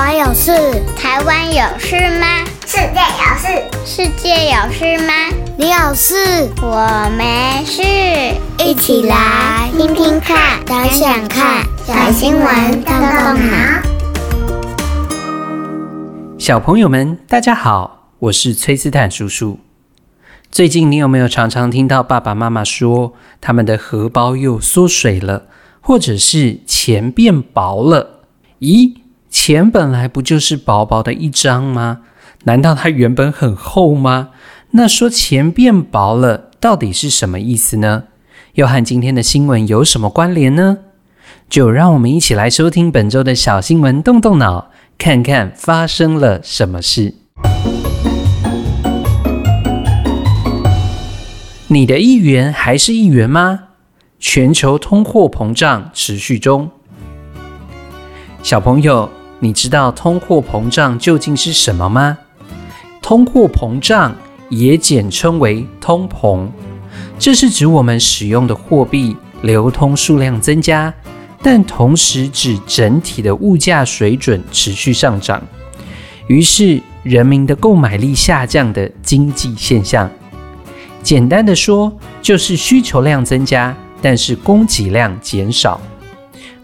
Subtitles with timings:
[0.00, 0.50] 湾有事？
[0.96, 2.26] 台湾有事吗？
[2.64, 3.46] 世界有事？
[3.84, 5.12] 世界有事吗？
[5.58, 6.48] 你有事？
[6.62, 7.82] 我没事。
[8.64, 13.82] 一起来听听看，想想看，小新闻动动脑。
[16.38, 19.58] 小朋友们，大家好，我是崔斯坦叔叔。
[20.50, 25.42] 最近你有没有常常听到爸爸妈妈说，他们的荷包又缩水了，
[25.82, 28.20] 或者是钱变薄了？
[28.60, 28.94] 咦？
[29.42, 32.00] 钱本来不就是薄薄的一张吗？
[32.44, 34.32] 难道它原本很厚吗？
[34.72, 38.04] 那说钱变薄了，到底是什么意思呢？
[38.56, 40.76] 又和今天的新闻有什么关联呢？
[41.48, 47.14] 就让我们一起来收听本周的小新闻，动动脑，看看发生了什么事。
[51.68, 53.60] 你的一元还是一元吗？
[54.18, 56.70] 全球通货膨胀持续中。
[58.42, 59.08] 小朋友。
[59.42, 62.16] 你知道通货膨胀究竟是什么吗？
[63.00, 64.14] 通货膨胀
[64.50, 66.46] 也简称为通膨，
[67.18, 70.92] 这是指我们使用的货币流通数量增加，
[71.42, 75.42] 但同时指整体的物价水准持续上涨，
[76.26, 80.08] 于是人民的购买力下降的经济现象。
[81.02, 85.80] 简单的说，就是需求量增加，但是供给量减少。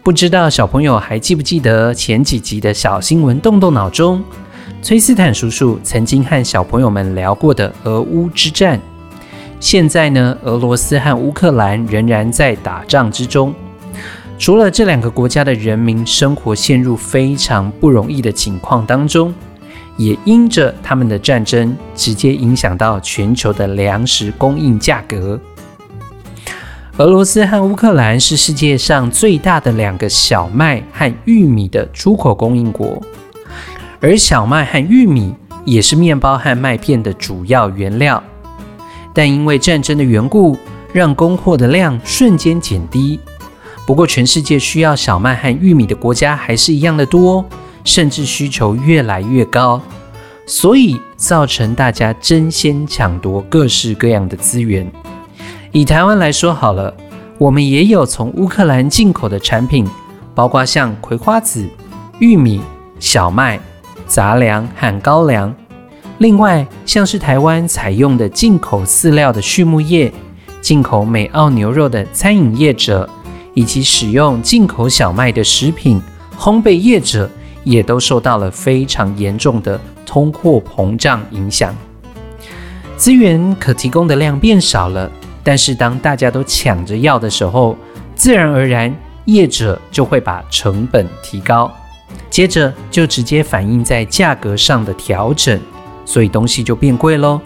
[0.07, 3.37] 不知道小朋友还记不记得前几集的小新闻？
[3.41, 4.23] 动动脑中，
[4.81, 8.79] 崔斯坦叔叔曾经和小朋友们聊过的俄乌之战。
[9.59, 13.53] 现在呢，俄罗斯和乌克兰仍然在打仗之中。
[14.39, 19.33] 除了这两个国家的人民生活陷入非常不容易的情况当中，
[19.97, 25.37] 也因着他们的战争，直接影响到全球的粮食供应价格。
[26.97, 32.99] 俄罗斯和乌克兰是世界上最大的两个小麦和玉米的出口供应国，
[34.01, 35.31] 而小麦和玉米
[35.63, 38.21] 也是面包和麦片的主要原料。
[39.13, 40.57] 但因为战争的缘故，
[40.91, 43.19] 让供货的量瞬间减低。
[43.85, 47.45] 不过，全世界需要小麦和玉米的国家还是一样的多，
[47.83, 49.79] 甚至需求越来越高，
[50.47, 54.91] 所以造成大家争先抢夺各式各样的资源。
[55.71, 56.93] 以台湾来说好了，
[57.37, 59.85] 我们也有从乌克兰进口的产品，
[60.33, 61.67] 包括像葵花籽、
[62.19, 62.61] 玉米、
[62.99, 63.59] 小麦、
[64.07, 65.53] 杂粮和高粱。
[66.19, 70.11] 另外，像是台湾采用的进口饲料的畜牧业、
[70.61, 73.07] 进口美澳牛肉的餐饮业者，
[73.53, 76.01] 以及使用进口小麦的食品
[76.39, 77.29] 烘焙业者，
[77.63, 81.75] 也都受到了非常严重的通货膨胀影响。
[82.95, 85.11] 资源可提供的量变少了。
[85.47, 87.77] 但是当大家都抢着要的时候，
[88.15, 88.93] 自然而然
[89.23, 91.71] 业者就会把成本提高，
[92.29, 95.57] 接着就直接反映在价格上的调整，
[96.03, 97.39] 所以东西就变贵喽。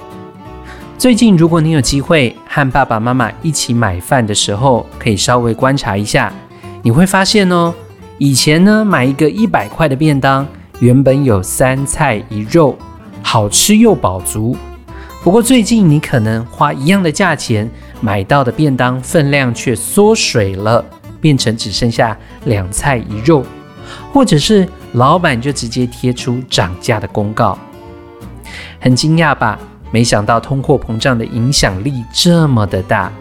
[0.97, 6.34] 最近如果你有机会和爸爸妈妈一起买饭的时候，可以稍微观察一下，
[6.81, 7.72] 你会发现哦，
[8.17, 10.44] 以前呢买一个一百块的便当，
[10.79, 12.75] 原本有三菜一肉，
[13.22, 14.57] 好吃又饱足。
[15.23, 17.69] 不过最近你可能花一样的价钱。
[18.03, 20.83] 买到的便当分量却缩水了，
[21.21, 23.45] 变成只剩下两菜一肉，
[24.11, 27.55] 或者是老板就直接贴出涨价的公告。
[28.79, 29.59] 很惊讶吧？
[29.91, 33.13] 没想到通货膨胀的影响力这么的大。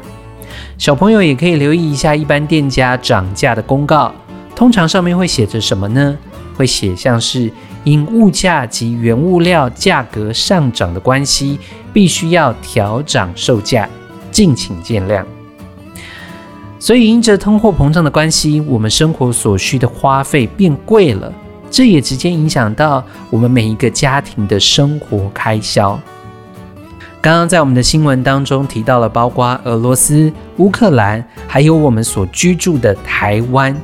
[0.78, 4.10] 小朋友也可以留意一下一般店家涨价的公告，
[4.56, 6.16] 通常上面会写着什么呢？
[6.56, 7.53] 会写像是
[7.85, 11.59] 因物价及原物料价格上涨的关系，
[11.93, 13.89] 必须要调涨售价。
[14.31, 15.25] 敬请见谅。
[16.79, 21.31] 所以，因着通货膨胀的关系，我们生活所需的花费变贵了，
[21.71, 26.01] 这也直接影响到我们每一个家庭的生活开销。
[27.21, 33.77] 刚刚在我们的新闻当中提到了，包括俄罗斯、乌克兰，还有我们所居住的台湾。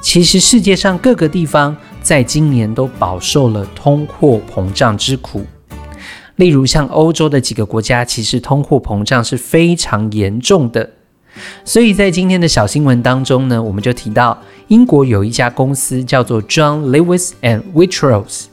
[0.00, 1.76] 其实，世界上各个地方
[2.12, 5.46] 在今年都饱受了通货膨胀之苦。
[6.36, 10.90] 例如，像欧洲的几个国家，其实通货膨胀是非常严重的。
[11.64, 14.38] 所以在今天的小新闻当中呢，我们就提到
[14.68, 18.44] 英国有一家公司叫做 John Lewis and Waitrose，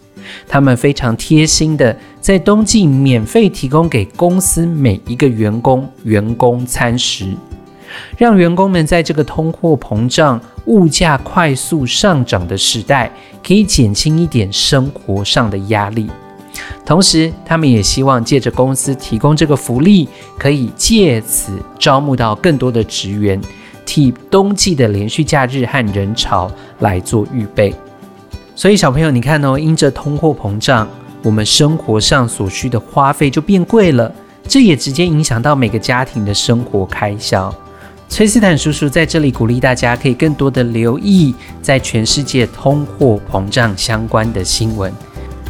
[0.47, 7.25] 他们非常贴心的在冬季免费提供给公司每一个员工员工餐食，
[8.17, 13.11] 让员工们在这个通货膨胀、物价快速上涨的时代，
[13.45, 16.07] 可以减轻一点生活上的压力。
[16.85, 20.07] 同时，他们也希望借着公司提供这个福利，
[20.37, 23.41] 可以借此招募到更多的职员，
[23.83, 27.73] 替冬季的连续假日和人潮来做预备。
[28.55, 30.87] 所以小朋友，你看哦，因着通货膨胀，
[31.23, 34.13] 我们生活上所需的花费就变贵了，
[34.47, 37.51] 这也直接影响到每个家庭的生活开销。
[38.09, 44.91] 崔斯坦叔叔在这里鼓励大家，可以更多的留意在全世界通货膨胀相关的新闻。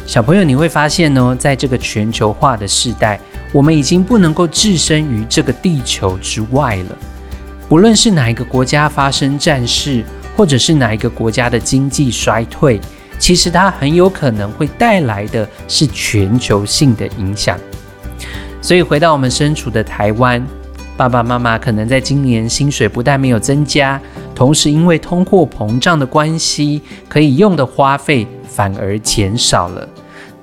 [0.06, 3.18] 小朋友，你会发现呢，在这个全球化的时代，
[3.50, 6.98] 我们已经不能够置身于这个地球之外了。
[7.66, 10.04] 不论是哪一个国家发生战事，
[10.36, 12.78] 或者是哪一个国家的经济衰退，
[13.18, 17.58] 其实它很有可能会带来的是全球性的影响。
[18.60, 20.46] 所以，回到我们身处的台湾。
[21.00, 23.98] 爸爸妈妈可能在今年薪水不但没有增加，
[24.34, 29.88] 同时因为通货膨胀的关系，可以用的花费反而减少了。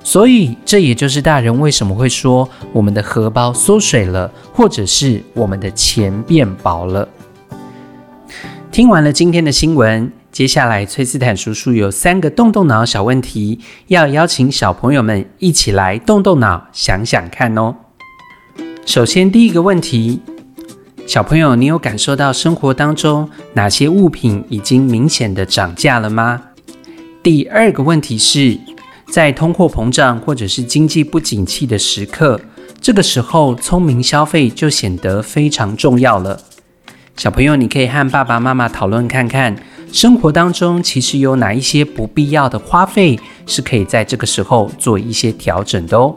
[0.02, 7.08] 所以这也就是大人为什么会说我们的荷包缩水了，或者是我们的钱变薄了。
[8.72, 17.76] 听完了今天的新闻，接下来崔斯坦叔叔有三个动动脑小问题，要邀请小朋友们一起来动动脑，想想看哦。
[18.84, 20.20] 首先第一个问题。
[21.08, 26.38] 小朋友，你有感受到生活当中哪些物品已经明显的涨价了吗？
[27.22, 28.58] 第二个问题是，
[29.10, 32.38] 在通货膨胀或者是经济不景气的时刻，
[32.78, 36.38] 这个时候聪明消费就显得非常重要了。
[37.16, 39.56] 小朋友，你可以和爸爸妈妈讨论看看，
[39.90, 46.14] 生活当中其实有哪一些不必要的花费是可以在这个时候做一些调整的哦。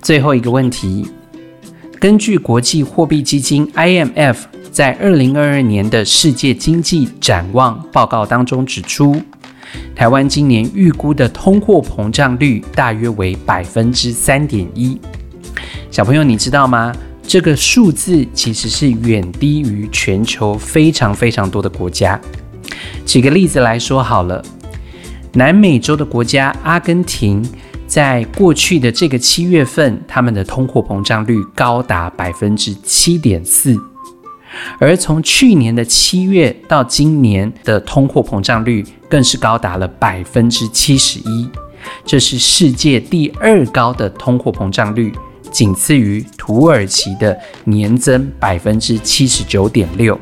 [0.00, 1.06] 最后一个问题。
[2.04, 4.36] 根据国际货币基金 IMF
[4.70, 9.16] 在二零二二年的世界经济展望报告当中指出，
[9.96, 15.00] 台湾今年预估的通货膨胀率大约为百分之三点一。
[15.90, 16.94] 小朋友，你知道吗？
[17.26, 22.20] 这个数字其实是远低于全球非常非常多的国家。
[23.06, 24.44] 举个例子来说好了，
[25.32, 27.42] 南美洲的国家阿根廷。
[27.94, 33.78] 在过去的这个七月份，他们的通货膨胀率高达百分之七点四，
[34.80, 41.48] 而从去年的七月到今年的通货膨胀率更是高达了百分之七十一，
[42.04, 45.14] 这是世界第二高的通货膨胀率，
[45.52, 50.18] 仅次于土耳其的年增百分之七十九点六。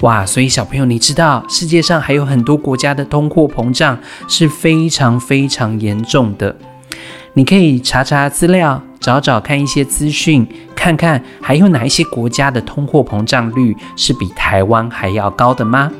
[0.00, 6.56] 哇，所以小朋友，你知道世界上还有很多国家的通货膨胀是非常非常严重的。
[7.34, 15.92] 你可以查查资料，找找看一些资讯，看看还有哪一些国家的通货膨胀率是比台湾还要高的吗？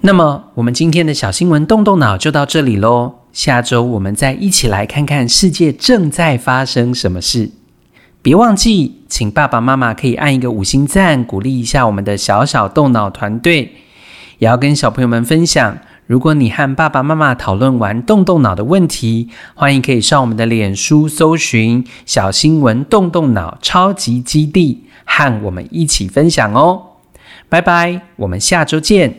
[0.00, 3.16] 那么，我们今天的小新闻动动脑就到这里喽。
[3.32, 7.50] 下周我们再一起来看看世界正在发生什么事。
[8.22, 13.72] 别忘记，请爸爸妈妈可以按一个五星赞，鼓励一下我们的小小动脑团队。
[14.38, 15.76] 也要跟小朋友们分享，
[16.08, 26.82] 如果你和爸爸妈妈讨论完动动脑的问题，欢迎可以上我们的脸书搜寻“小新闻动动脑超级基地”，和我们一起分享哦。
[27.50, 29.18] 拜拜，我们下周见。